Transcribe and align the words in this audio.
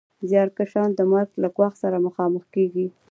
زیارکښان 0.29 0.89
د 0.95 0.99
مرګ 1.11 1.31
له 1.41 1.47
ګواښ 1.55 1.73
سره 1.83 2.03
مخامخ 2.07 2.43
کېږي 2.55 2.87